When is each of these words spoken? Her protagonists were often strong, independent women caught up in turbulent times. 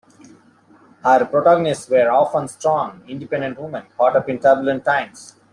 Her 1.03 1.25
protagonists 1.25 1.87
were 1.87 2.09
often 2.09 2.47
strong, 2.47 3.03
independent 3.07 3.59
women 3.59 3.85
caught 3.95 4.15
up 4.15 4.27
in 4.29 4.39
turbulent 4.39 4.83
times. 4.83 5.35